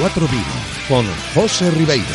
[0.00, 0.44] T4 Vigo
[0.88, 2.06] con José Ribeiro.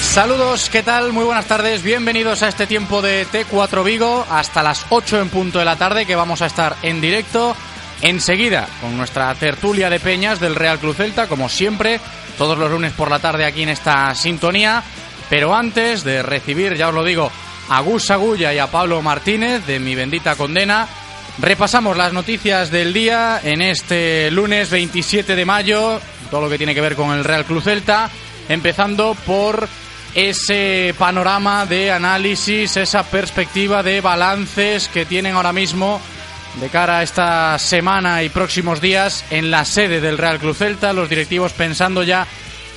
[0.00, 1.12] Saludos, ¿qué tal?
[1.12, 5.60] Muy buenas tardes, bienvenidos a este tiempo de T4 Vigo hasta las 8 en punto
[5.60, 7.54] de la tarde que vamos a estar en directo
[8.02, 12.00] enseguida con nuestra tertulia de peñas del Real Cruz Celta, como siempre,
[12.36, 14.82] todos los lunes por la tarde aquí en esta sintonía.
[15.30, 17.30] Pero antes de recibir, ya os lo digo,
[17.68, 20.88] a Gus Agulla y a Pablo Martínez de Mi Bendita Condena,
[21.40, 26.00] Repasamos las noticias del día en este lunes 27 de mayo,
[26.32, 28.10] todo lo que tiene que ver con el Real Club Celta,
[28.48, 29.68] empezando por
[30.14, 36.00] ese panorama de análisis, esa perspectiva de balances que tienen ahora mismo
[36.60, 40.92] de cara a esta semana y próximos días en la sede del Real Club Celta,
[40.92, 42.26] los directivos pensando ya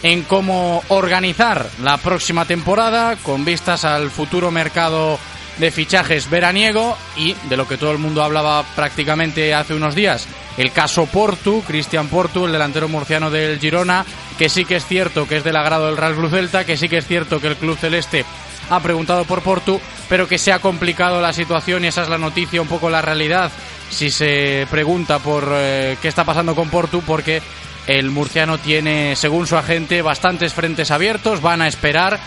[0.03, 5.17] en cómo organizar la próxima temporada con vistas al futuro mercado
[5.57, 10.27] de fichajes veraniego y de lo que todo el mundo hablaba prácticamente hace unos días,
[10.57, 14.05] el caso Portu, Cristian Portu, el delantero murciano del Girona,
[14.37, 16.89] que sí que es cierto que es del agrado del Real Club Celta, que sí
[16.89, 18.25] que es cierto que el Club Celeste
[18.69, 22.17] ha preguntado por Portu, pero que se ha complicado la situación y esa es la
[22.17, 23.51] noticia, un poco la realidad,
[23.89, 27.41] si se pregunta por eh, qué está pasando con Portu, porque
[27.87, 32.19] el murciano tiene, según su agente, bastantes frentes abiertos, van a esperar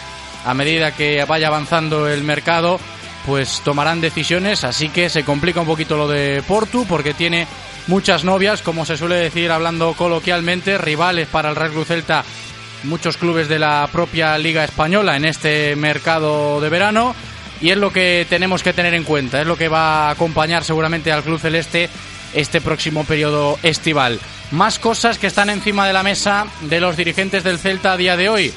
[0.44, 2.78] a medida que vaya avanzando el mercado
[3.26, 7.46] pues tomarán decisiones, así que se complica un poquito lo de Portu porque tiene
[7.86, 12.24] muchas novias, como se suele decir hablando coloquialmente, rivales para el Real Cruz Celta,
[12.84, 17.14] muchos clubes de la propia Liga Española en este mercado de verano
[17.60, 20.64] y es lo que tenemos que tener en cuenta, es lo que va a acompañar
[20.64, 21.88] seguramente al Club Celeste
[22.34, 24.20] este próximo periodo estival.
[24.50, 28.16] Más cosas que están encima de la mesa de los dirigentes del Celta a día
[28.16, 28.52] de hoy.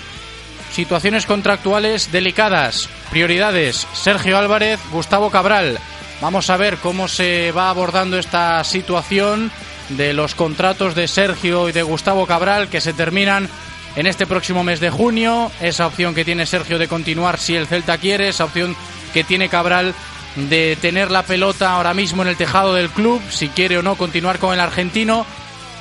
[0.72, 2.90] Situaciones contractuales delicadas.
[3.10, 3.88] Prioridades.
[3.94, 5.80] Sergio Álvarez, Gustavo Cabral.
[6.22, 9.52] Vamos a ver cómo se va abordando esta situación
[9.90, 13.50] de los contratos de Sergio y de Gustavo Cabral que se terminan
[13.96, 15.52] en este próximo mes de junio.
[15.62, 18.30] Esa opción que tiene Sergio de continuar si el Celta quiere.
[18.30, 18.76] Esa opción
[19.14, 19.94] que tiene Cabral
[20.36, 23.96] de tener la pelota ahora mismo en el tejado del club, si quiere o no
[23.96, 25.26] continuar con el argentino.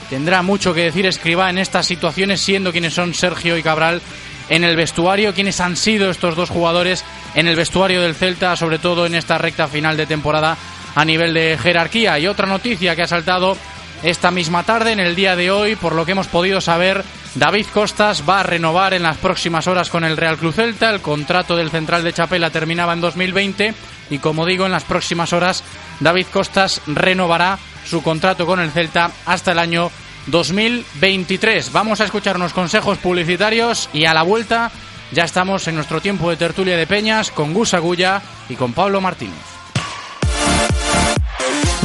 [0.08, 4.00] Tendrá mucho que decir Escriba en estas situaciones, siendo quienes son Sergio y Cabral
[4.48, 8.78] en el vestuario, quiénes han sido estos dos jugadores en el vestuario del Celta, sobre
[8.78, 10.56] todo en esta recta final de temporada
[10.94, 12.18] a nivel de jerarquía.
[12.18, 13.56] Y otra noticia que ha saltado
[14.02, 17.02] esta misma tarde, en el día de hoy, por lo que hemos podido saber,
[17.34, 20.90] David Costas va a renovar en las próximas horas con el Real Club Celta.
[20.90, 23.74] El contrato del central de Chapela terminaba en 2020
[24.10, 25.64] y, como digo, en las próximas horas
[26.00, 29.90] David Costas renovará su contrato con el Celta hasta el año
[30.26, 31.72] 2023.
[31.72, 34.70] Vamos a escuchar unos consejos publicitarios y a la vuelta
[35.12, 39.00] ya estamos en nuestro tiempo de tertulia de peñas con Gus Agulla y con Pablo
[39.00, 39.34] Martínez.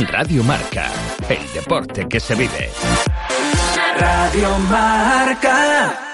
[0.10, 0.90] Radio Marca,
[1.30, 2.70] el deporte que se vive.
[4.00, 6.08] Radio Marca.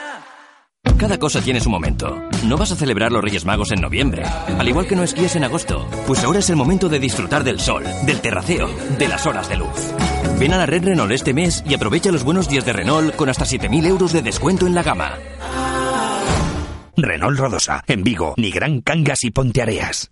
[0.98, 2.20] Cada cosa tiene su momento.
[2.44, 4.24] No vas a celebrar los Reyes Magos en noviembre,
[4.58, 5.88] al igual que no esquíes en agosto.
[6.08, 8.68] Pues ahora es el momento de disfrutar del sol, del terraceo,
[8.98, 9.94] de las horas de luz.
[10.40, 13.28] Ven a la red Renault este mes y aprovecha los buenos días de Renault con
[13.28, 15.18] hasta 7.000 euros de descuento en la gama.
[16.96, 20.12] Renault Rodosa, en Vigo, ni Gran Cangas y Ponteareas.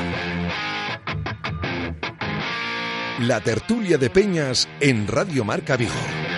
[3.21, 6.30] La tertulia de Peñas en Radio Marca Vigo.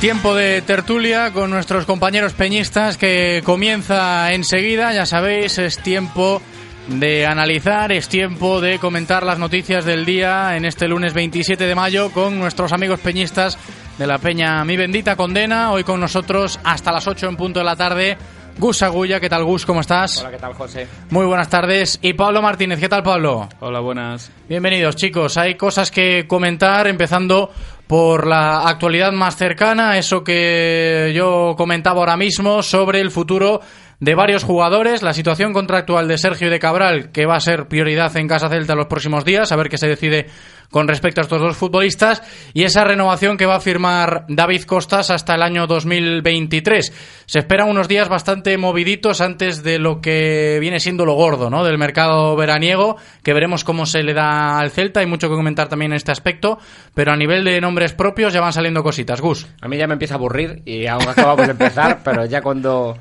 [0.00, 4.94] Tiempo de tertulia con nuestros compañeros peñistas que comienza enseguida.
[4.94, 6.40] Ya sabéis, es tiempo
[6.88, 11.74] de analizar, es tiempo de comentar las noticias del día en este lunes 27 de
[11.74, 13.58] mayo con nuestros amigos peñistas
[13.98, 15.70] de la Peña Mi Bendita Condena.
[15.70, 18.16] Hoy con nosotros hasta las 8 en punto de la tarde.
[18.56, 19.66] Gus Agulla, ¿qué tal Gus?
[19.66, 20.20] ¿Cómo estás?
[20.20, 20.88] Hola, ¿qué tal José?
[21.10, 21.98] Muy buenas tardes.
[22.00, 23.50] Y Pablo Martínez, ¿qué tal Pablo?
[23.60, 24.32] Hola, buenas.
[24.48, 25.36] Bienvenidos chicos.
[25.36, 27.50] Hay cosas que comentar, empezando
[27.90, 33.60] por la actualidad más cercana, eso que yo comentaba ahora mismo sobre el futuro
[34.00, 37.68] de varios jugadores, la situación contractual de Sergio y de Cabral, que va a ser
[37.68, 40.26] prioridad en Casa Celta los próximos días, a ver qué se decide
[40.70, 42.22] con respecto a estos dos futbolistas,
[42.54, 46.92] y esa renovación que va a firmar David Costas hasta el año 2023.
[47.26, 51.64] Se esperan unos días bastante moviditos antes de lo que viene siendo lo gordo, ¿no?
[51.64, 55.68] Del mercado veraniego, que veremos cómo se le da al Celta, hay mucho que comentar
[55.68, 56.58] también en este aspecto,
[56.94, 59.20] pero a nivel de nombres propios ya van saliendo cositas.
[59.20, 59.46] Gus.
[59.60, 62.96] A mí ya me empieza a aburrir y aún acabamos de empezar, pero ya cuando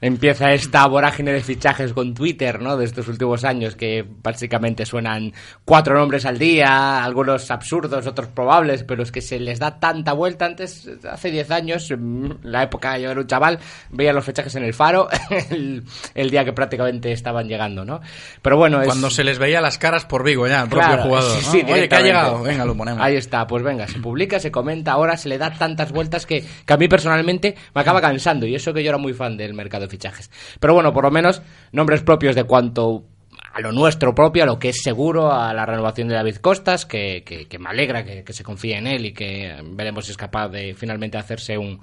[0.00, 2.76] empieza esta vorágine de fichajes con Twitter, ¿no?
[2.76, 5.32] De estos últimos años que básicamente suenan
[5.64, 10.12] cuatro nombres al día, algunos absurdos, otros probables, pero es que se les da tanta
[10.12, 10.46] vuelta.
[10.46, 13.58] Antes, hace diez años, en la época yo era un chaval,
[13.90, 15.08] veía los fichajes en el faro
[15.50, 18.00] el, el día que prácticamente estaban llegando, ¿no?
[18.42, 18.86] Pero bueno, es...
[18.86, 21.40] Cuando se les veía las caras por Vigo ya, el Claro, propio jugador.
[21.40, 21.52] sí, ¿no?
[21.52, 22.42] sí, Oye, que ha llegado.
[22.42, 23.02] Venga, lo ponemos.
[23.02, 26.44] Ahí está, pues venga, se publica, se comenta, ahora se le da tantas vueltas que,
[26.64, 29.52] que a mí personalmente me acaba cansando, y eso que yo era muy fan del
[29.54, 30.30] mercado fichajes.
[30.60, 31.42] Pero bueno, por lo menos
[31.72, 33.04] nombres propios de cuanto
[33.52, 36.86] a lo nuestro propio, a lo que es seguro, a la renovación de David Costas,
[36.86, 40.12] que, que- que me alegra que, que se confíe en él y que veremos si
[40.12, 41.80] es capaz de finalmente hacerse un,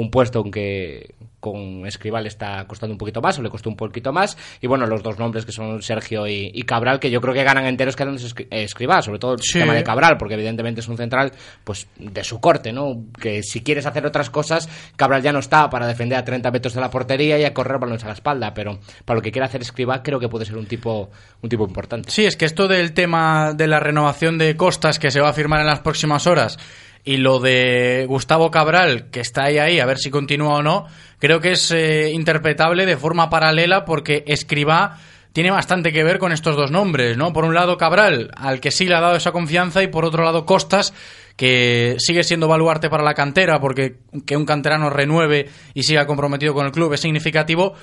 [0.00, 4.12] un puesto aunque con Escribal está costando un poquito más o le costó un poquito
[4.12, 7.32] más y bueno los dos nombres que son Sergio y, y Cabral que yo creo
[7.32, 9.58] que ganan enteros que Escribal sobre todo el Sí.
[9.58, 11.32] tema de Cabral porque evidentemente es un central
[11.64, 15.70] pues de su corte no que si quieres hacer otras cosas Cabral ya no está
[15.70, 18.52] para defender a 30 metros de la portería y a correr balones a la espalda
[18.52, 21.10] pero para lo que quiere hacer Escribal creo que puede ser un tipo
[21.40, 25.10] un tipo importante Sí, es que esto del tema de la renovación de Costas que
[25.10, 26.58] se va a firmar en las próximas horas
[27.04, 30.86] y lo de Gustavo Cabral, que está ahí ahí, a ver si continúa o no,
[31.18, 34.98] creo que es eh, interpretable de forma paralela porque Escribá
[35.32, 37.32] tiene bastante que ver con estos dos nombres, ¿no?
[37.32, 40.24] Por un lado Cabral, al que sí le ha dado esa confianza, y por otro
[40.24, 40.92] lado Costas,
[41.36, 46.52] que sigue siendo baluarte para la cantera, porque que un canterano renueve y siga comprometido
[46.52, 47.74] con el club es significativo,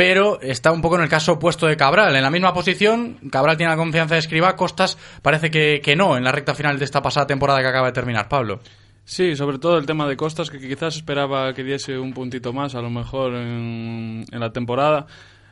[0.00, 2.16] pero está un poco en el caso opuesto de Cabral.
[2.16, 6.16] En la misma posición, Cabral tiene la confianza de Escribá, Costas parece que, que no
[6.16, 8.60] en la recta final de esta pasada temporada que acaba de terminar, Pablo.
[9.04, 12.74] Sí, sobre todo el tema de Costas, que quizás esperaba que diese un puntito más,
[12.74, 15.06] a lo mejor en, en la temporada.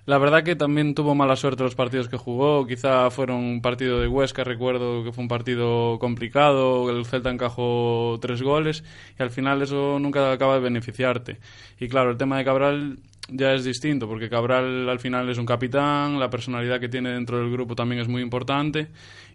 [0.06, 2.66] La verdad que también tuvo mala suerte los partidos que jugó.
[2.66, 6.88] Quizá fueron un partido de Huesca, recuerdo que fue un partido complicado.
[6.88, 8.82] El Celta encajó tres goles
[9.18, 11.36] y al final eso nunca acaba de beneficiarte.
[11.78, 15.46] Y claro, el tema de Cabral ya es distinto, porque Cabral al final es un
[15.46, 18.88] capitán, la personalidad que tiene dentro del grupo también es muy importante.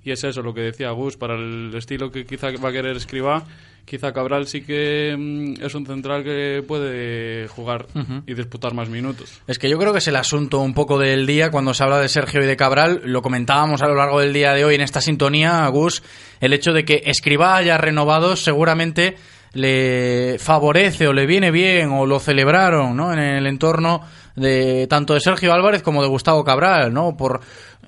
[0.03, 2.97] Y es eso lo que decía Gus, para el estilo que quizá va a querer
[2.97, 3.41] escribir,
[3.85, 7.87] quizá Cabral sí que mm, es un central que puede jugar
[8.25, 9.41] y disputar más minutos.
[9.47, 11.99] Es que yo creo que es el asunto un poco del día cuando se habla
[11.99, 13.01] de Sergio y de Cabral.
[13.05, 16.03] Lo comentábamos a lo largo del día de hoy en esta sintonía, Gus,
[16.41, 19.15] el hecho de que Escribá haya renovado seguramente
[19.53, 23.13] le favorece o le viene bien o lo celebraron ¿no?
[23.13, 24.01] en el entorno
[24.35, 27.15] de tanto de Sergio Álvarez como de Gustavo Cabral, ¿no?
[27.15, 27.41] Por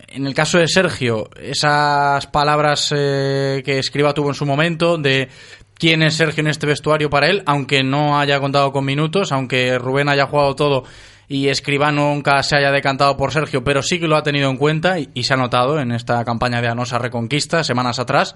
[0.09, 5.29] en el caso de Sergio, esas palabras eh, que Escriba tuvo en su momento de
[5.73, 9.77] quién es Sergio en este vestuario para él, aunque no haya contado con minutos, aunque
[9.79, 10.83] Rubén haya jugado todo
[11.27, 14.57] y Escribá nunca se haya decantado por Sergio, pero sí que lo ha tenido en
[14.57, 18.35] cuenta y, y se ha notado en esta campaña de Anosa Reconquista semanas atrás.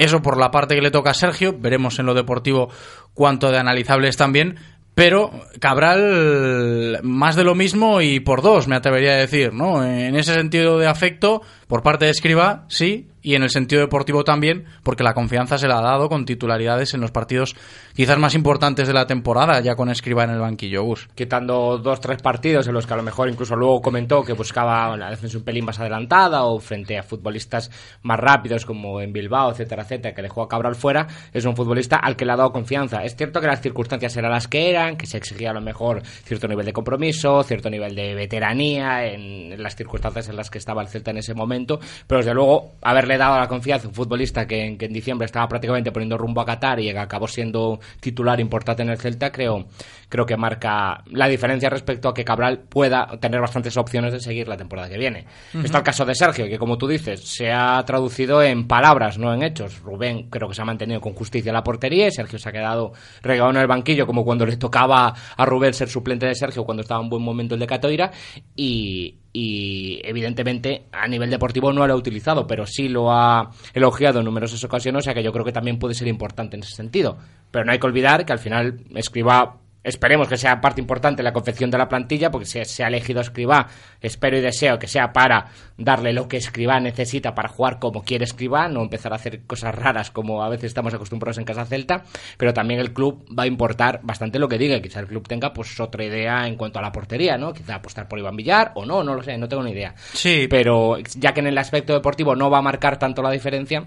[0.00, 2.70] Eso por la parte que le toca a Sergio, veremos en lo deportivo
[3.12, 4.56] cuánto de analizable es también,
[4.94, 5.30] pero
[5.60, 9.84] Cabral más de lo mismo y por dos, me atrevería a decir, ¿no?
[9.84, 14.24] En ese sentido de afecto, por parte de Escriba, sí, y en el sentido deportivo
[14.24, 17.54] también, porque la confianza se la ha dado con titularidades en los partidos
[17.94, 20.84] quizás más importantes de la temporada, ya con Escriba en el banquillo,
[21.14, 24.96] quitando dos tres partidos en los que a lo mejor incluso luego comentó que buscaba
[24.96, 27.70] la defensa un pelín más adelantada o frente a futbolistas
[28.02, 31.96] más rápidos como en Bilbao, etcétera, etcétera, que dejó a Cabral fuera, es un futbolista
[31.96, 33.04] al que le ha dado confianza.
[33.04, 36.02] Es cierto que las circunstancias eran las que eran, que se exigía a lo mejor
[36.02, 40.82] cierto nivel de compromiso, cierto nivel de veteranía en las circunstancias en las que estaba
[40.82, 43.94] el Celta en ese momento momento, pero desde luego haberle dado la confianza a un
[43.94, 47.80] futbolista que, en- que en diciembre estaba prácticamente poniendo rumbo a Qatar y acabó siendo
[48.00, 49.66] titular importante en el Celta, creo,
[50.08, 54.48] creo que marca la diferencia respecto a que Cabral pueda tener bastantes opciones de seguir
[54.48, 55.26] la temporada que viene.
[55.64, 59.32] Está el caso de Sergio, que como tú dices, se ha traducido en palabras, no
[59.34, 59.80] en hechos.
[59.82, 62.92] Rubén creo que se ha mantenido con justicia la portería y Sergio se ha quedado
[63.22, 66.82] regado en el banquillo, como cuando le tocaba a Rubén ser suplente de Sergio cuando
[66.82, 68.10] estaba en buen momento el de Catoira.
[68.56, 74.18] Y, y evidentemente a nivel deportivo no lo ha utilizado, pero sí lo ha elogiado
[74.18, 76.74] en numerosas ocasiones, o sea que yo creo que también puede ser importante en ese
[76.74, 77.16] sentido.
[77.50, 81.24] Pero no hay que olvidar que al final Escriba Esperemos que sea parte importante en
[81.24, 83.68] la confección de la plantilla, porque si se ha elegido a Escribá,
[84.00, 85.46] espero y deseo que sea para
[85.78, 89.74] darle lo que Escribá necesita para jugar como quiere Escribá, no empezar a hacer cosas
[89.74, 92.04] raras como a veces estamos acostumbrados en Casa Celta,
[92.36, 95.52] pero también el club va a importar bastante lo que diga, quizá el club tenga
[95.52, 97.54] pues otra idea en cuanto a la portería, ¿no?
[97.54, 99.94] Quizá apostar por Iván Villar o no, no lo sé, no tengo ni idea.
[100.12, 103.86] Sí, Pero ya que en el aspecto deportivo no va a marcar tanto la diferencia,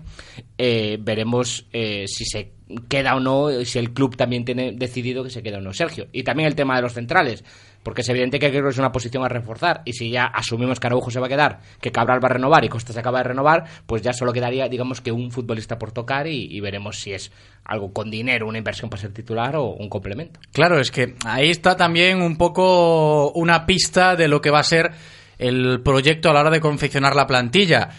[0.58, 5.30] eh, veremos eh, si se queda o no, si el club también tiene decidido que
[5.30, 6.08] se queda o no Sergio.
[6.12, 7.44] Y también el tema de los centrales,
[7.84, 9.82] porque es evidente que creo que es una posición a reforzar.
[9.86, 12.64] Y si ya asumimos que Araujo se va a quedar, que Cabral va a renovar
[12.66, 15.92] y Costa se acaba de renovar, pues ya solo quedaría, digamos, que un futbolista por
[15.92, 17.32] tocar y, y veremos si es
[17.66, 20.40] algo con dinero, una inversión para ser titular o un complemento.
[20.52, 24.64] Claro, es que ahí está también un poco una pista de lo que va a
[24.64, 24.92] ser
[25.38, 27.90] el proyecto a la hora de confeccionar la plantilla.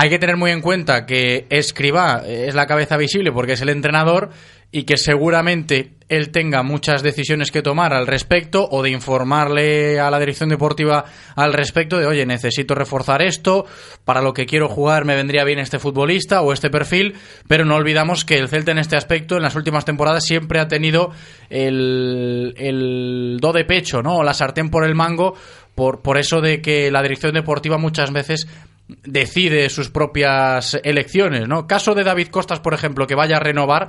[0.00, 3.68] Hay que tener muy en cuenta que Escribá es la cabeza visible porque es el
[3.68, 4.30] entrenador
[4.70, 10.08] y que seguramente él tenga muchas decisiones que tomar al respecto o de informarle a
[10.12, 13.66] la dirección deportiva al respecto de, oye, necesito reforzar esto,
[14.04, 17.16] para lo que quiero jugar me vendría bien este futbolista o este perfil,
[17.48, 20.68] pero no olvidamos que el Celta en este aspecto en las últimas temporadas siempre ha
[20.68, 21.10] tenido
[21.50, 24.18] el, el do de pecho, ¿no?
[24.18, 25.34] O la sartén por el mango,
[25.74, 28.46] por, por eso de que la dirección deportiva muchas veces
[28.88, 31.66] decide sus propias elecciones, ¿no?
[31.66, 33.88] Caso de David Costas, por ejemplo, que vaya a renovar,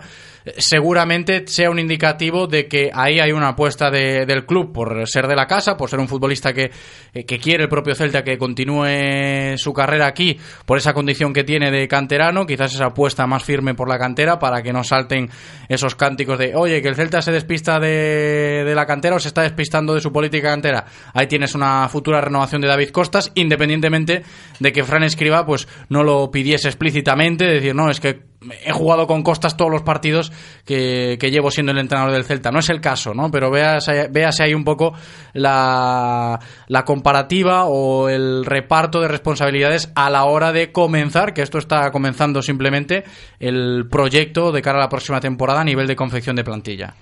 [0.58, 5.28] seguramente sea un indicativo de que ahí hay una apuesta de- del club por ser
[5.28, 6.72] de la casa, por ser un futbolista que,
[7.14, 11.44] eh, que quiere el propio Celta que continúe su carrera aquí, por esa condición que
[11.44, 15.30] tiene de canterano, quizás esa apuesta más firme por la cantera para que no salten
[15.68, 19.28] esos cánticos de, oye, que el Celta se despista de, de la cantera o se
[19.28, 20.86] está despistando de su política cantera.
[21.14, 24.24] Ahí tienes una futura renovación de David Costas, independientemente
[24.60, 28.22] de que Fran Escriba pues no lo pidiese explícitamente, decir, no, es que
[28.66, 30.32] he jugado con Costas todos los partidos
[30.66, 32.52] que, que llevo siendo el entrenador del Celta.
[32.52, 33.30] No es el caso, ¿no?
[33.32, 34.94] Pero véase, véase ahí un poco
[35.34, 41.58] la, la comparativa o el reparto de responsabilidades a la hora de comenzar, que esto
[41.58, 43.04] está comenzando simplemente,
[43.40, 46.96] el proyecto de cara a la próxima temporada a nivel de confección de plantilla.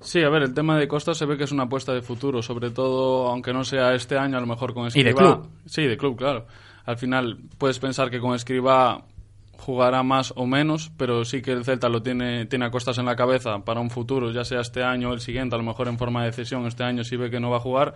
[0.00, 2.42] Sí, a ver, el tema de Costa se ve que es una apuesta de futuro,
[2.42, 5.48] sobre todo, aunque no sea este año, a lo mejor con Y de club.
[5.64, 6.46] Sí, de club, claro.
[6.84, 9.04] Al final puedes pensar que con Escribá
[9.62, 13.06] jugará más o menos, pero sí que el Celta lo tiene, tiene a costas en
[13.06, 15.86] la cabeza para un futuro, ya sea este año o el siguiente, a lo mejor
[15.86, 17.94] en forma de cesión, este año sí ve que no va a jugar,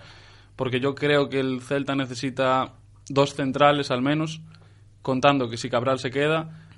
[0.55, 2.75] porque yo creo que el Celta necesita
[3.09, 4.43] dos centrales al menos,
[5.03, 6.69] contando que si Cabral se queda,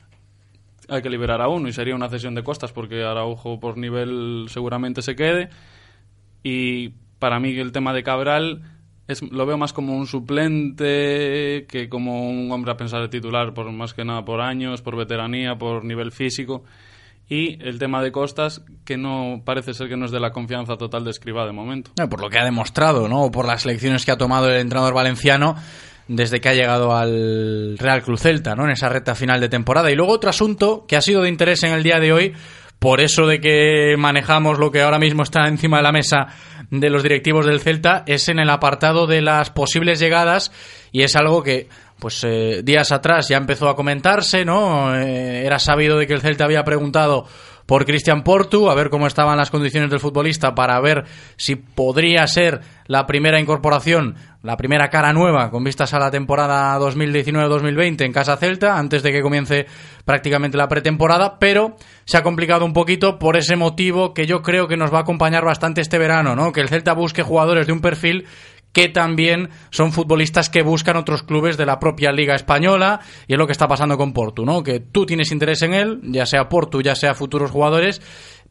[0.88, 4.46] hay que liberar a uno y sería una cesión de costas porque Araujo por nivel
[4.48, 5.50] seguramente se quede
[6.42, 8.62] y para mí el tema de Cabral
[9.08, 13.54] es, lo veo más como un suplente que como un hombre a pensar de titular
[13.54, 16.62] por más que nada por años, por veteranía, por nivel físico
[17.28, 20.76] y el tema de Costas que no parece ser que no es de la confianza
[20.76, 21.90] total de Escribá de momento.
[22.00, 23.30] Eh, Por lo que ha demostrado, ¿no?
[23.30, 25.56] Por las lecciones que ha tomado el entrenador valenciano
[26.06, 28.64] desde que ha llegado al Real Cruz Celta, ¿no?
[28.64, 29.90] En esa recta final de temporada.
[29.90, 32.32] Y luego otro asunto que ha sido de interés en el día de hoy,
[32.78, 36.28] por eso de que manejamos lo que ahora mismo está encima de la mesa
[36.70, 40.52] de los directivos del Celta, es en el apartado de las posibles llegadas
[40.92, 41.68] y es algo que
[41.98, 44.94] pues eh, días atrás ya empezó a comentarse, ¿no?
[44.94, 47.26] Eh, era sabido de que el Celta había preguntado
[47.68, 51.04] por Cristian Portu, a ver cómo estaban las condiciones del futbolista para ver
[51.36, 56.78] si podría ser la primera incorporación, la primera cara nueva con vistas a la temporada
[56.78, 59.66] 2019-2020 en Casa Celta, antes de que comience
[60.06, 64.66] prácticamente la pretemporada, pero se ha complicado un poquito por ese motivo que yo creo
[64.66, 66.52] que nos va a acompañar bastante este verano, ¿no?
[66.52, 68.24] Que el Celta busque jugadores de un perfil
[68.72, 73.38] que también son futbolistas que buscan otros clubes de la propia Liga Española y es
[73.38, 74.62] lo que está pasando con Portu, ¿no?
[74.62, 78.00] Que tú tienes interés en él, ya sea Portu, ya sea futuros jugadores,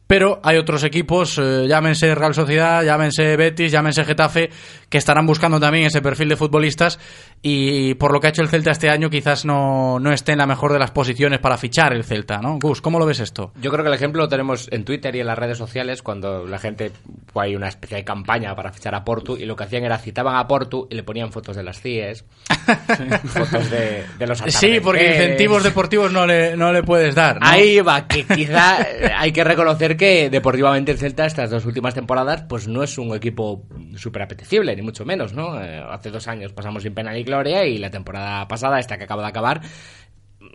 [0.08, 4.48] pero hay otros equipos, eh, llámense Real Sociedad, llámense Betis, llámense Getafe,
[4.88, 6.98] que estarán buscando también ese perfil de futbolistas
[7.42, 10.38] y por lo que ha hecho el Celta este año quizás no, no esté en
[10.38, 12.58] la mejor de las posiciones para fichar el Celta, ¿no?
[12.58, 13.52] Gus, ¿cómo lo ves esto?
[13.60, 16.46] Yo creo que el ejemplo lo tenemos en Twitter y en las redes sociales cuando
[16.46, 16.90] la gente
[17.30, 19.98] fue hay una especie de campaña para fichar a Portu y lo que hacían era
[19.98, 22.24] citaban a Portu y le ponían fotos de las CIES,
[23.26, 27.40] fotos de, de los Sí, porque incentivos deportivos no le, no le puedes dar.
[27.40, 27.46] ¿no?
[27.46, 28.78] Ahí va, que quizá
[29.18, 33.14] hay que reconocer que deportivamente el Celta estas dos últimas temporadas pues no es un
[33.14, 35.60] equipo súper apetecible, ni mucho menos, ¿no?
[35.62, 39.04] Eh, hace dos años pasamos sin pena ni gloria y la temporada pasada, esta que
[39.04, 39.60] acaba de acabar,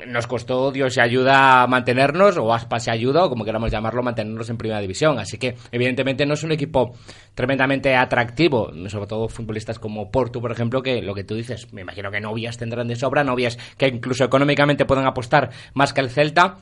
[0.07, 4.03] nos costó Dios y ayuda a mantenernos, o Aspas y ayuda, o como queramos llamarlo,
[4.03, 5.19] mantenernos en primera división.
[5.19, 6.95] Así que, evidentemente, no es un equipo
[7.35, 11.81] tremendamente atractivo, sobre todo futbolistas como Porto, por ejemplo, que lo que tú dices, me
[11.81, 16.09] imagino que novias tendrán de sobra, novias que incluso económicamente puedan apostar más que el
[16.09, 16.57] Celta.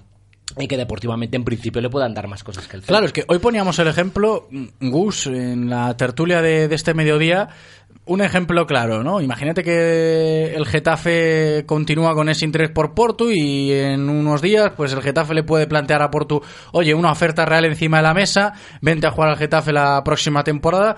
[0.58, 2.94] Y que deportivamente en principio le puedan dar más cosas que el Celta.
[2.94, 6.94] Claro, es que hoy poníamos el ejemplo, mm, Gus, en la tertulia de, de este
[6.94, 7.50] mediodía,
[8.06, 9.22] un ejemplo claro, ¿no?
[9.22, 14.92] Imagínate que el Getafe continúa con ese interés por Porto y en unos días, pues
[14.94, 16.42] el Getafe le puede plantear a Porto,
[16.74, 20.44] oye, una oferta real encima de la mesa, vente a jugar al Getafe la próxima
[20.44, 20.98] temporada.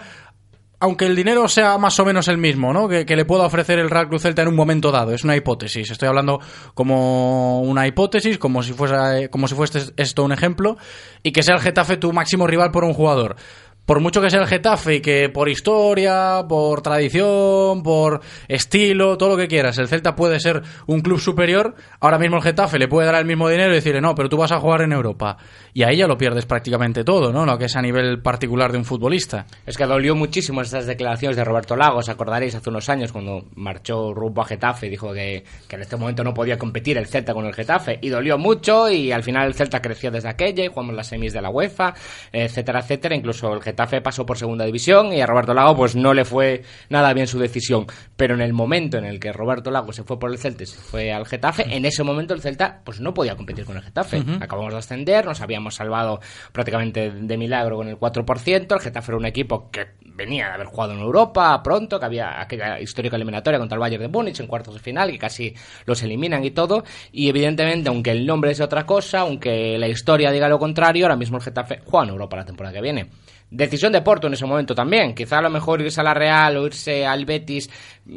[0.84, 2.90] Aunque el dinero sea más o menos el mismo, ¿no?
[2.90, 5.14] Que, le pueda ofrecer el Real Cruz Celta en un momento dado.
[5.14, 5.90] Es una hipótesis.
[5.90, 6.42] Estoy hablando
[6.74, 10.76] como una hipótesis, como si fuese, como si fuese esto un ejemplo.
[11.24, 13.38] Y que sea el Getafe tu máximo rival por un jugador
[13.86, 19.30] por mucho que sea el Getafe y que por historia, por tradición, por estilo, todo
[19.30, 22.88] lo que quieras, el Celta puede ser un club superior, ahora mismo el Getafe le
[22.88, 25.38] puede dar el mismo dinero y decirle, no, pero tú vas a jugar en Europa.
[25.74, 27.46] Y ahí ya lo pierdes prácticamente todo, ¿no?
[27.46, 29.46] Lo que es a nivel particular de un futbolista.
[29.66, 34.14] Es que dolió muchísimo estas declaraciones de Roberto Lagos, acordaréis hace unos años cuando marchó
[34.14, 37.34] rumbo a Getafe y dijo que, que en este momento no podía competir el Celta
[37.34, 37.98] con el Getafe.
[38.02, 41.34] Y dolió mucho y al final el Celta creció desde aquella y jugamos las semis
[41.34, 41.94] de la UEFA,
[42.32, 43.16] etcétera, etcétera.
[43.16, 46.64] Incluso el Getafe pasó por segunda división y a Roberto Lago pues no le fue
[46.90, 47.88] nada bien su decisión.
[48.16, 50.68] Pero en el momento en el que Roberto Lago se fue por el Celta y
[50.68, 53.84] se fue al Getafe, en ese momento el Celta pues no podía competir con el
[53.84, 54.24] Getafe.
[54.40, 56.20] Acabamos de ascender, nos habíamos salvado
[56.52, 58.74] prácticamente de milagro con el 4%.
[58.74, 62.42] El Getafe era un equipo que venía de haber jugado en Europa pronto, que había
[62.42, 65.54] aquella histórica eliminatoria contra el Bayern de Múnich en cuartos de final, que casi
[65.86, 66.84] los eliminan y todo.
[67.12, 71.16] Y evidentemente, aunque el nombre es otra cosa, aunque la historia diga lo contrario, ahora
[71.16, 73.10] mismo el Getafe juega en Europa la temporada que viene.
[73.50, 75.14] Decisión de Porto en ese momento también.
[75.14, 77.70] Quizá a lo mejor irse a la Real o irse al Betis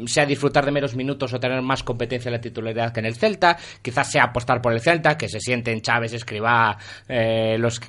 [0.06, 3.16] sea disfrutar de menos minutos o tener más competencia en la titularidad que en el
[3.16, 3.56] Celta.
[3.82, 6.76] Quizás sea apostar por el Celta, que se sienten Chávez, Escribá,
[7.08, 7.80] eh, los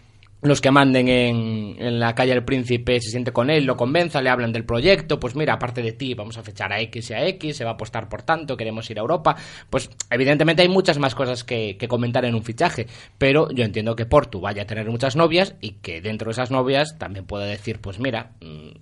[0.42, 4.22] los que manden en, en, la calle del Príncipe se siente con él, lo convenza,
[4.22, 7.14] le hablan del proyecto, pues mira, aparte de ti, vamos a fechar a X y
[7.14, 9.36] a X, se va a apostar por tanto, queremos ir a Europa.
[9.70, 12.86] Pues evidentemente hay muchas más cosas que, que comentar en un fichaje,
[13.18, 16.52] pero yo entiendo que Portu vaya a tener muchas novias y que dentro de esas
[16.52, 18.34] novias también puede decir, pues mira,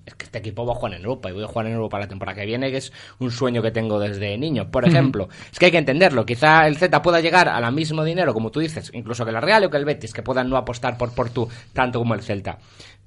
[0.05, 1.99] es que este equipo va a jugar en Europa y voy a jugar en Europa
[1.99, 4.69] la temporada que viene, que es un sueño que tengo desde niño.
[4.69, 8.33] Por ejemplo, es que hay que entenderlo, quizá el Z pueda llegar al mismo dinero,
[8.33, 10.97] como tú dices, incluso que la Real o que el Betis, que puedan no apostar
[10.97, 12.59] por Portu tanto como el Celta.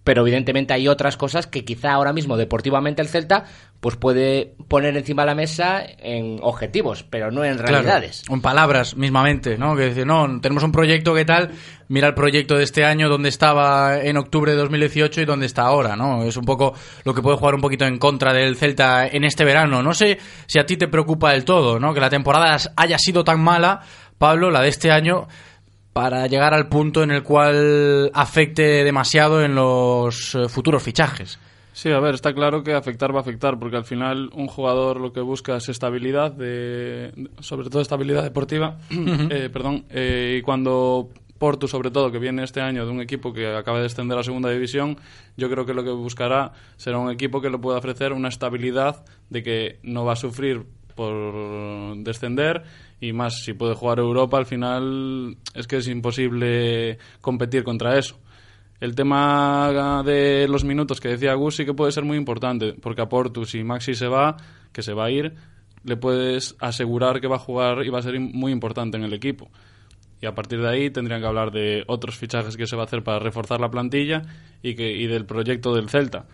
[0.05, 3.45] Pero evidentemente hay otras cosas que quizá ahora mismo deportivamente el Celta
[3.81, 8.23] pues puede poner encima de la mesa en objetivos, pero no en realidades.
[8.23, 9.77] Claro, en palabras mismamente, ¿no?
[9.77, 11.53] Que decir, no, tenemos un proyecto que tal,
[11.89, 15.63] mira el proyecto de este año donde estaba en octubre de 2018 y donde está
[15.63, 16.25] ahora, ¿no?
[16.25, 16.75] Es un poco
[17.05, 19.83] lo que puede jugar un poquito en contra del Celta en este verano.
[19.83, 21.95] No sé si a ti te preocupa del todo, ¿no?
[21.95, 23.81] Que la temporada haya sido tan mala,
[24.17, 25.29] Pablo, la de este año
[25.93, 31.39] para llegar al punto en el cual afecte demasiado en los eh, futuros fichajes.
[31.73, 35.01] Sí, a ver, está claro que afectar va a afectar, porque al final un jugador
[35.01, 41.09] lo que busca es estabilidad, de, sobre todo estabilidad deportiva, eh, perdón, eh, y cuando
[41.39, 44.21] Porto, sobre todo, que viene este año de un equipo que acaba de descender a
[44.21, 44.97] la segunda división,
[45.37, 49.05] yo creo que lo que buscará será un equipo que le pueda ofrecer una estabilidad
[49.31, 50.67] de que no va a sufrir
[50.99, 52.65] por descender
[53.01, 58.19] y más si puede jugar Europa al final es que es imposible competir contra eso.
[58.81, 63.01] El tema de los minutos que decía Gus sí que puede ser muy importante, porque
[63.01, 64.37] a Porto, si Maxi se va,
[64.73, 65.35] que se va a ir,
[65.85, 69.13] le puedes asegurar que va a jugar y va a ser muy importante en el
[69.13, 69.49] equipo.
[70.21, 72.87] Y a partir de ahí tendrían que hablar de otros fichajes que se va a
[72.87, 74.23] hacer para reforzar la plantilla
[74.63, 76.27] y, que, y del proyecto del Celta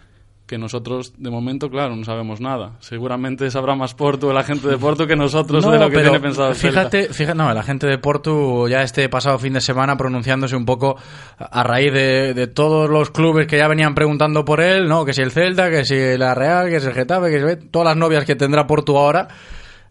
[0.47, 2.73] que nosotros de momento, claro, no sabemos nada.
[2.81, 6.11] Seguramente sabrá más Porto, la gente de Porto, que nosotros no, de lo que pero
[6.11, 9.61] tiene pensado el fíjate, fíjate, no, la gente de Porto ya este pasado fin de
[9.63, 10.97] semana pronunciándose un poco
[11.39, 15.05] a raíz de, de, todos los clubes que ya venían preguntando por él, ¿no?
[15.05, 17.87] Que si el Celta, que si la Real, que si el Getafe, que si todas
[17.87, 19.29] las novias que tendrá Porto ahora.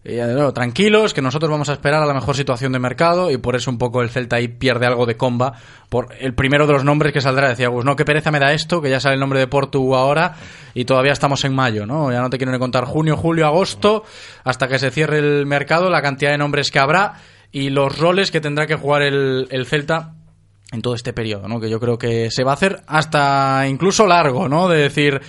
[0.06, 0.18] Y,
[0.52, 3.70] tranquilos, que nosotros vamos a esperar a la mejor situación de mercado y por eso
[3.70, 5.54] un poco el Celta ahí pierde algo de comba
[5.88, 7.48] por el primero de los nombres que saldrá.
[7.48, 9.94] Decía Gus, no, qué pereza me da esto, que ya sale el nombre de Portu
[9.94, 10.36] ahora
[10.74, 12.12] y todavía estamos en mayo, ¿no?
[12.12, 14.04] Ya no te quiero ni contar junio, julio, agosto,
[14.44, 17.14] hasta que se cierre el mercado, la cantidad de nombres que habrá
[17.50, 20.12] y los roles que tendrá que jugar el, el Celta
[20.74, 21.60] en todo este periodo, ¿no?
[21.60, 24.68] Que yo creo que se va a hacer hasta incluso largo, ¿no?
[24.68, 25.20] De decir,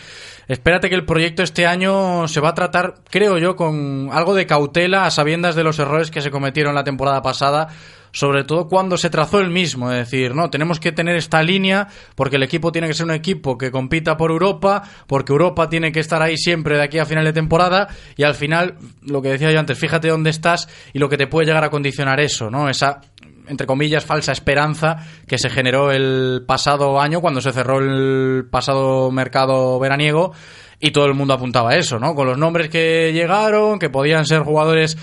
[0.48, 4.48] espérate que el proyecto este año se va a tratar, creo yo, con algo de
[4.48, 7.70] cautela a sabiendas de los errores que se cometieron la temporada pasada,
[8.12, 11.90] sobre todo cuando se trazó el mismo, es decir, no, tenemos que tener esta línea
[12.16, 15.92] porque el equipo tiene que ser un equipo que compita por Europa, porque Europa tiene
[15.92, 19.30] que estar ahí siempre de aquí a final de temporada y al final, lo que
[19.30, 22.50] decía yo antes, fíjate dónde estás y lo que te puede llegar a condicionar eso,
[22.50, 22.70] ¿no?
[22.70, 23.02] Esa
[23.48, 29.12] entre comillas, falsa esperanza que se generó el pasado año cuando se cerró el pasado
[29.12, 30.34] mercado veraniego
[30.80, 32.16] y todo el mundo apuntaba a eso, ¿no?
[32.16, 34.98] Con los nombres que llegaron, que podían ser jugadores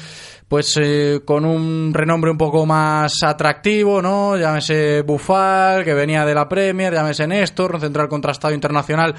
[0.48, 4.36] pues eh, con un renombre un poco más atractivo, ¿no?
[4.36, 9.14] Llámese Bufal, que venía de la Premier, llámese Néstor, un central contrastado internacional,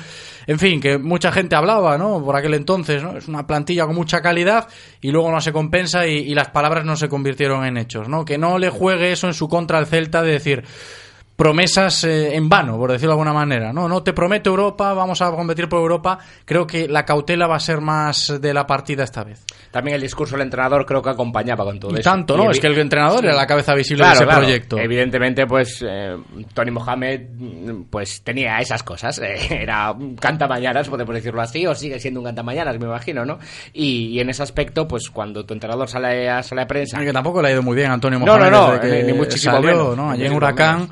[0.45, 2.23] en fin, que mucha gente hablaba, ¿no?
[2.23, 3.17] Por aquel entonces, ¿no?
[3.17, 4.67] Es una plantilla con mucha calidad
[5.01, 8.25] y luego no se compensa y, y las palabras no se convirtieron en hechos, ¿no?
[8.25, 10.63] Que no le juegue eso en su contra al Celta de decir
[11.35, 13.73] promesas eh, en vano, por decirlo de alguna manera.
[13.73, 16.19] No, no te prometo Europa, vamos a competir por Europa.
[16.45, 19.43] Creo que la cautela va a ser más de la partida esta vez.
[19.71, 22.09] También el discurso del entrenador creo que acompañaba con todo Y eso.
[22.09, 22.45] tanto, ¿no?
[22.45, 23.25] Y Es que el entrenador Sí.
[23.25, 24.41] era la cabeza visible Claro, de ese claro.
[24.41, 24.77] proyecto.
[24.77, 26.15] Evidentemente, pues eh,
[26.53, 29.17] Tony Mohamed mm, pues tenía esas cosas.
[29.19, 33.39] eh, era un cantamañanas, podemos decirlo así, o sigue siendo un cantamañanas, me imagino, ¿no?
[33.73, 36.99] Y, y en ese aspecto, pues cuando tu entrenador sale a, sale a prensa...
[36.99, 39.03] Que tampoco le ha ido muy bien a Antonio No, Mohamed no, no, desde que
[39.03, 40.11] ni muchísimo salió, menos, ¿no?
[40.11, 40.79] Allí en Huracán.
[40.81, 40.89] menos.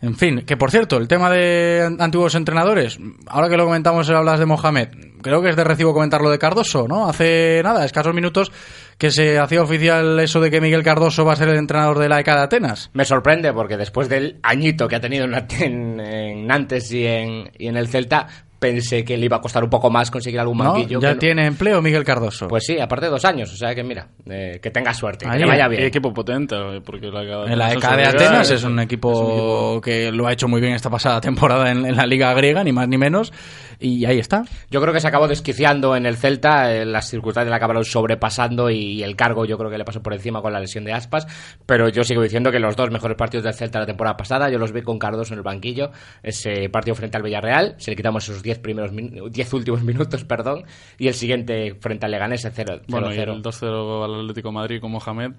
[0.00, 4.38] En fin, que por cierto, el tema de antiguos entrenadores, ahora que lo comentamos, hablas
[4.38, 4.88] de Mohamed,
[5.22, 7.08] creo que es de recibo comentar lo de Cardoso, ¿no?
[7.08, 8.52] Hace nada, escasos minutos,
[8.96, 12.08] que se hacía oficial eso de que Miguel Cardoso va a ser el entrenador de
[12.08, 12.90] la ECA de Atenas.
[12.92, 17.66] Me sorprende porque después del añito que ha tenido en, en, Nantes y en, y
[17.66, 20.72] en el Celta, pensé que le iba a costar un poco más conseguir algún ¿no?
[20.72, 21.00] banquillo.
[21.00, 21.20] Ya que no.
[21.20, 22.48] tiene empleo Miguel Cardoso.
[22.48, 25.30] Pues sí, aparte de dos años, o sea que mira, eh, que tenga suerte, que
[25.30, 25.84] Ahí, le vaya bien.
[25.84, 30.32] equipo potente, porque la En la ECA de Atenas es un equipo que lo ha
[30.32, 33.32] hecho muy bien esta pasada temporada en, en la Liga Griega, ni más ni menos.
[33.80, 34.42] Y ahí está.
[34.70, 38.70] Yo creo que se acabó desquiciando en el Celta, eh, las circunstancias le acabaron sobrepasando
[38.70, 41.26] y, el cargo yo creo que le pasó por encima con la lesión de Aspas,
[41.64, 44.58] pero yo sigo diciendo que los dos mejores partidos del Celta la temporada pasada, yo
[44.58, 45.92] los vi con Cardoso en el banquillo,
[46.22, 50.24] ese partido frente al Villarreal, se le quitamos esos 10 primeros min- 10 últimos minutos,
[50.24, 50.64] perdón,
[50.98, 52.82] y el siguiente frente al Leganés, el 0-0.
[52.88, 55.32] Bueno, y el 2-0 al Atlético de Madrid con Mohamed.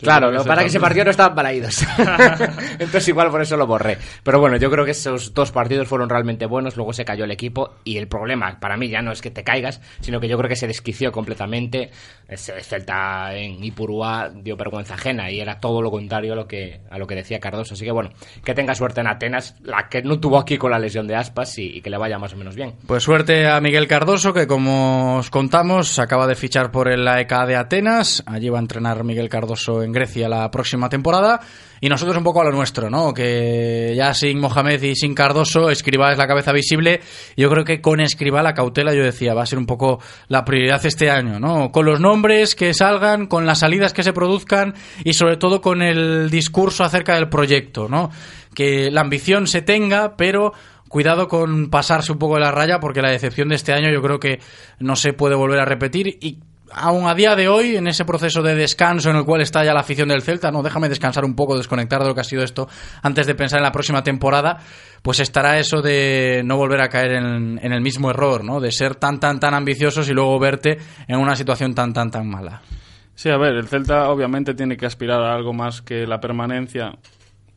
[0.00, 1.84] Claro, lo para que ese partido- no estaban balaídos.
[2.78, 3.98] Entonces igual por eso lo borré.
[4.22, 7.30] Pero bueno, yo creo que esos dos partidos fueron realmente buenos, luego se cayó el
[7.30, 10.36] equipo y el problema para mí ya no es que te caigas, sino que yo
[10.38, 11.90] creo que se desquició completamente.
[12.28, 16.80] Ese Celta en Ipurúa dio vergüenza ajena y era todo lo contrario a lo que,
[16.90, 17.74] a lo que decía Cardoso.
[17.74, 18.10] Así que bueno,
[18.44, 21.58] que tenga suerte en Atenas, la que no tuvo aquí con la lesión de Aspas
[21.58, 22.74] y, y que le vaya más o menos bien.
[22.86, 27.30] Pues suerte a Miguel Cardoso, que como os contamos, acaba de fichar por el AEK
[27.46, 28.22] de Atenas.
[28.26, 31.40] Allí va a entrenar Miguel Cardoso en Grecia la próxima temporada.
[31.80, 33.14] Y nosotros un poco a lo nuestro, ¿no?
[33.14, 37.00] Que ya sin Mohamed y sin Cardoso, Escribá es la cabeza visible.
[37.36, 40.44] Yo creo que con Escribá la cautela, yo decía, va a ser un poco la
[40.44, 41.72] prioridad este año, ¿no?
[41.72, 44.74] Con los nombres que salgan, con las salidas que se produzcan
[45.04, 48.10] y sobre todo con el discurso acerca del proyecto, ¿no?
[48.54, 50.52] Que la ambición se tenga, pero
[50.90, 54.02] cuidado con pasarse un poco de la raya porque la decepción de este año yo
[54.02, 54.40] creo que
[54.80, 56.40] no se puede volver a repetir y
[56.72, 59.72] aún a día de hoy en ese proceso de descanso en el cual está ya
[59.72, 62.42] la afición del Celta, no, déjame descansar un poco, desconectar de lo que ha sido
[62.42, 62.68] esto
[63.02, 64.58] antes de pensar en la próxima temporada,
[65.02, 68.60] pues estará eso de no volver a caer en, el mismo error, ¿no?
[68.60, 70.78] De ser tan, tan, tan ambiciosos y luego verte
[71.08, 72.62] en una situación tan, tan, tan mala.
[73.14, 76.92] Sí, a ver, el Celta obviamente tiene que aspirar a algo más que la permanencia,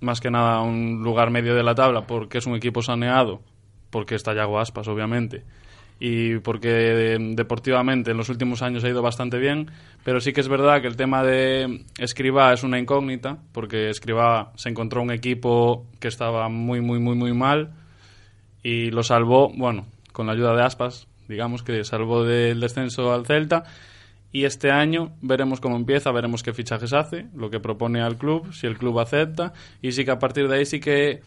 [0.02, 3.41] más que nada a un lugar medio de la tabla, porque es un equipo saneado,
[3.89, 5.43] porque está Yago Aspas, obviamente,
[6.06, 9.72] y porque eh, deportivamente en los últimos años ha ido bastante bien,
[10.04, 14.52] pero sí que es verdad que el tema de Escribá es una incógnita, porque Escribá
[14.56, 17.72] se encontró un equipo que estaba muy, muy, muy, muy mal
[18.62, 23.26] y lo salvó, bueno, con la ayuda de Aspas, digamos que salvó del descenso al
[23.26, 23.63] Celta.
[24.34, 28.52] Y este año veremos cómo empieza, veremos qué fichajes hace, lo que propone al club,
[28.52, 29.54] si el club acepta.
[29.82, 31.22] Y sí que a partir de ahí sí que,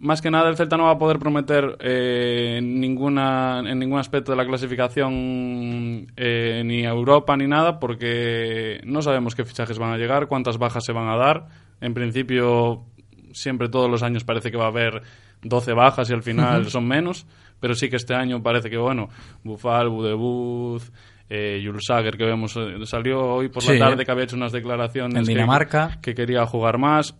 [0.00, 3.98] más que nada, el Celta no va a poder prometer eh, en ninguna, en ningún
[3.98, 9.78] aspecto de la clasificación eh, ni a Europa ni nada, porque no sabemos qué fichajes
[9.78, 11.46] van a llegar, cuántas bajas se van a dar.
[11.80, 12.84] En principio,
[13.32, 15.02] siempre todos los años parece que va a haber
[15.42, 17.26] 12 bajas y al final son menos,
[17.60, 19.08] pero sí que este año parece que, bueno,
[19.44, 20.90] Bufal, Budebuz,
[21.32, 23.74] Eh, Jules Sager, que vemos, eh, salió hoy por Sí.
[23.78, 25.98] la tarde que había hecho unas declaraciones En que- Dinamarca.
[26.02, 27.14] que quería jugar más.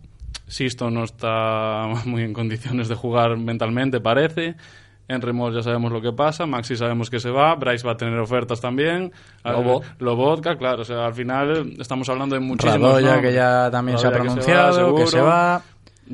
[0.51, 4.55] Sisto no está muy en condiciones de jugar mentalmente, parece.
[5.07, 6.45] En Remol ya sabemos lo que pasa.
[6.45, 7.55] Maxi sabemos que se va.
[7.55, 9.11] Bryce va a tener ofertas también.
[9.45, 9.81] Lobo.
[9.99, 10.81] Lobotka, claro.
[10.81, 13.29] O sea, al final estamos hablando de muchísimos Radoya, nombres.
[13.31, 15.61] que ya también se ha Radoya que pronunciado, que se va.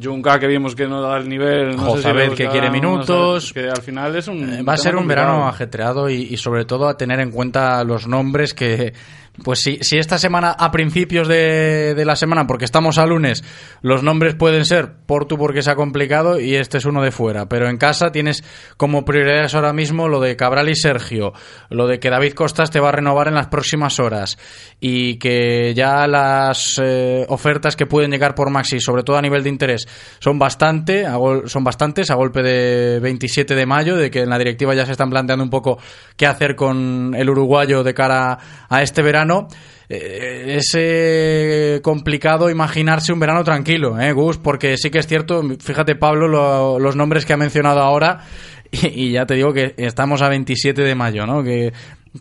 [0.03, 1.75] Junca, que vimos que no da el nivel.
[1.75, 3.53] No sé si Jozabel, le que quiere no sé, minutos.
[3.53, 4.53] que al final es un.
[4.53, 5.27] Eh, Va a ser un complicado.
[5.31, 8.93] verano ajetreado y, y sobre todo a tener en cuenta los nombres que,
[9.43, 13.43] pues si, si esta semana, a principios de, la semana, porque estamos a lunes,
[13.81, 17.47] los nombres pueden ser Portu porque se ha complicado y este es uno de fuera,
[17.47, 18.43] pero en casa tienes
[18.77, 21.33] como prioridades ahora mismo lo de Cabral y Sergio,
[21.69, 24.37] lo de que David Costas te va a renovar en las próximas horas
[24.79, 29.43] y que ya las eh, ofertas que pueden llegar por Maxi, sobre todo a nivel
[29.43, 29.87] de interés,
[30.19, 34.29] son bastante, a gol- son bastantes a golpe de 27 de mayo, de que en
[34.29, 35.77] la directiva ya se están planteando un poco
[36.15, 38.37] qué hacer con el uruguayo de cara
[38.69, 39.26] a este verano.
[39.89, 44.37] Eh, es eh, complicado imaginarse un verano tranquilo, ¿eh, Gus?
[44.37, 48.19] Porque sí que es cierto, fíjate Pablo lo- los nombres que ha mencionado ahora
[48.71, 51.41] y, y ya te digo que estamos a 27 de mayo, ¿no?
[51.43, 51.71] Que,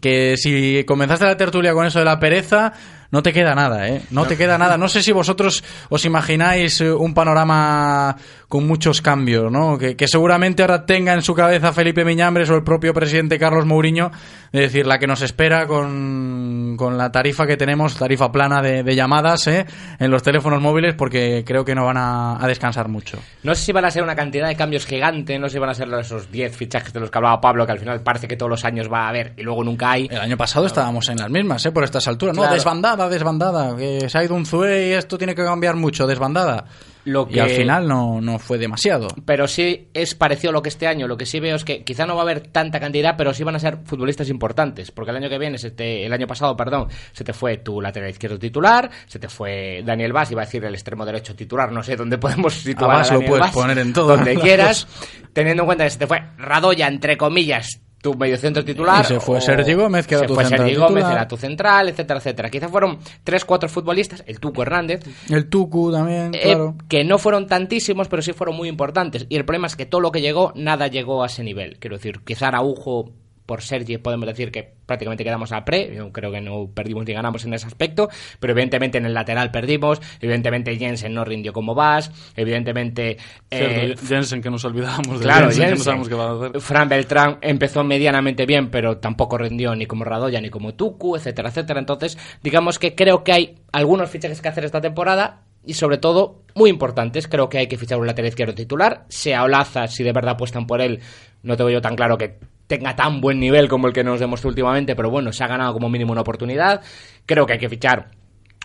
[0.01, 2.73] que si comenzaste la tertulia con eso de la pereza,
[3.17, 4.03] no te queda nada, ¿eh?
[4.11, 4.77] No te queda nada.
[4.77, 8.15] No sé si vosotros os imagináis eh, un panorama
[8.47, 9.79] con muchos cambios, ¿no?
[9.79, 13.65] Que, que seguramente ahora tenga en su cabeza Felipe Miñambres o el propio presidente Carlos
[13.65, 14.11] Mourinho,
[14.53, 18.83] de decir, la que nos espera con, con la tarifa que tenemos, tarifa plana de,
[18.83, 19.65] de llamadas, ¿eh?
[19.99, 23.19] En los teléfonos móviles, porque creo que no van a, a descansar mucho.
[23.43, 25.71] No sé si van a ser una cantidad de cambios gigante, no sé si van
[25.71, 28.37] a ser esos 10 fichajes de los que hablaba Pablo, que al final parece que
[28.37, 30.07] todos los años va a haber y luego nunca hay.
[30.11, 31.73] El año pasado estábamos en las mismas, ¿eh?
[31.73, 32.37] Por estas alturas.
[32.37, 32.55] No, Claro.
[32.55, 33.77] desbandada, desbandada.
[33.77, 36.65] Que se ha ido un Zue y esto tiene que cambiar mucho, desbandada.
[37.05, 39.07] Lo Y que- al final no, no fue demasiado.
[39.25, 41.07] Pero sí es parecido a lo que este año.
[41.07, 43.45] Lo que sí veo es que quizá no va a haber tanta cantidad, pero sí
[43.45, 44.91] van a ser futbolistas importantes.
[44.91, 47.81] Porque el año que viene, se te- el año pasado, perdón, se te fue tu
[47.81, 51.71] lateral izquierdo titular, se te fue Daniel Vaz, iba a decir el extremo derecho titular,
[51.71, 54.89] no sé dónde podemos situar a, Vaz lo puedes Vaz, poner en todos Donde quieras.
[55.33, 59.05] Teniendo en cuenta que se te fue Radoya, entre comillas, tu mediocentro titular.
[59.05, 61.13] Y se fue Sergi Gómez, que era se tu fue central Sergi Gómez, titular.
[61.13, 62.51] era tu central, etcétera, etcétera.
[62.51, 66.77] Quizá fueron tres, cuatro futbolistas, el Tuco Hernández, El Tucu también, eh, claro.
[66.89, 69.27] que no fueron tantísimos, pero sí fueron muy importantes.
[69.29, 71.79] Y el problema es que todo lo que llegó, nada llegó a ese nivel.
[71.81, 73.11] Quiero decir, quizá Araujo,
[73.47, 75.95] por Sergi, podemos decir que prácticamente quedamos a pre.
[75.95, 78.09] Yo creo que no perdimos ni ganamos en ese aspecto.
[78.41, 80.01] Pero evidentemente en el lateral perdimos.
[80.21, 82.11] Evidentemente Jensen no rindió como vas.
[82.37, 83.17] Evidentemente.
[83.51, 85.85] eh, Cierto, Jensen, que nos olvidamos de Claro, Jensen, que no Jensen.
[85.85, 86.61] sabemos qué va a hacer.
[86.61, 91.49] Fran Beltrán empezó medianamente bien, pero tampoco rindió ni como Radoya ni como Tucu, etcétera,
[91.51, 91.81] etcétera.
[91.81, 96.43] Entonces, digamos que creo que hay algunos fichajes que hacer esta temporada y sobre todo
[96.55, 97.27] muy importantes.
[97.29, 100.67] Creo que hay que fichar un lateral izquierdo titular, sea Olaza, si de verdad apuestan
[100.67, 101.01] por él.
[101.43, 104.49] No tengo yo tan claro que tenga tan buen nivel como el que nos demostró
[104.49, 106.83] últimamente, pero bueno, se ha ganado como mínimo una oportunidad.
[107.25, 108.09] Creo que hay que fichar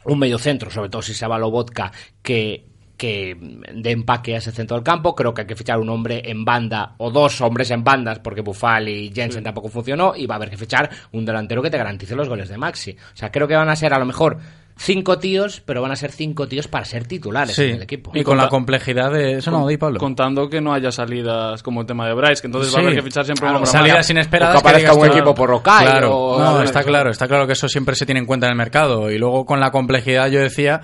[0.05, 3.35] un medio centro, sobre todo si se va Lobotka, que que
[3.73, 5.15] de empaque a ese centro del campo.
[5.15, 8.41] Creo que hay que fichar un hombre en banda o dos hombres en bandas porque
[8.41, 11.79] Bufal y Jensen tampoco funcionó y va a haber que fichar un delantero que te
[11.79, 12.91] garantice los goles de Maxi.
[12.91, 14.37] O sea, creo que van a ser a lo mejor
[14.77, 18.11] cinco tíos, pero van a ser cinco tíos para ser titulares Sí, en el equipo.
[18.13, 19.33] y con la complejidad de...
[19.37, 19.99] Eso no, di Pablo.
[19.99, 22.95] Contando que no haya salidas como el tema de Bryce, que entonces va a haber
[22.95, 26.39] que fichar siempre Claro, Salidas inesperadas o que aparezca un equipo por Rocaille Claro, o-
[26.41, 29.11] no, está claro, está claro que eso siempre se tiene en cuenta en el mercado.
[29.11, 30.81] Y luego con la complejidad, yo decía,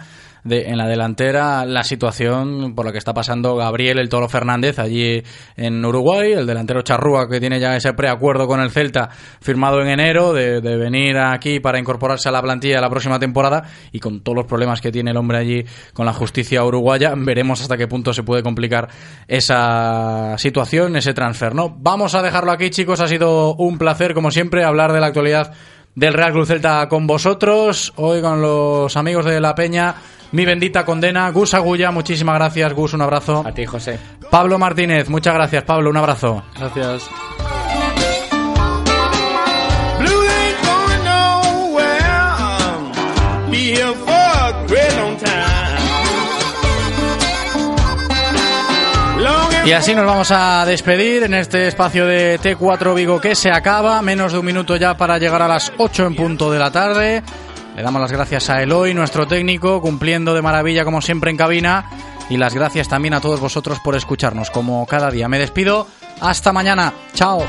[0.48, 4.80] de, en la delantera, la situación por la que está pasando Gabriel, el Toro Fernández,
[4.80, 5.22] allí
[5.56, 9.10] en Uruguay, el delantero Charrúa, que tiene ya ese preacuerdo con el Celta
[9.42, 14.00] firmado en enero, de, venir aquí para incorporarse a la plantilla la próxima temporada, y
[14.00, 17.78] con todos los problemas que tiene el hombre allí con la justicia uruguaya, veremos hasta
[17.78, 18.88] qué punto se puede complicar
[19.28, 21.76] esa situación, ese transfer, ¿no?
[21.78, 25.54] Vamos a dejarlo aquí, chicos, ha sido un placer, como siempre, hablar de la actualidad
[25.98, 29.96] del Real Cruz Celta con vosotros, hoy con los amigos de La Peña,
[30.32, 33.44] mi bendita condena, Gus Agulla, muchísimas gracias, Gus, un abrazo.
[33.46, 34.00] A ti, José.
[34.30, 36.44] Pablo Martínez, muchas gracias, Pablo, un abrazo.
[36.58, 37.10] Gracias.
[49.68, 54.02] Y así nos vamos a despedir en este espacio de T4 Vigo que se acaba,
[54.02, 57.22] menos de un minuto ya para llegar a las 8 en punto de la tarde.
[57.78, 61.86] Le damos las gracias a Eloy, nuestro técnico, cumpliendo de maravilla como siempre en cabina.
[62.28, 65.30] Y las gracias también a todos vosotros por escucharnos como cada día.
[65.30, 65.86] Me despido,
[66.20, 67.46] hasta mañana, chao.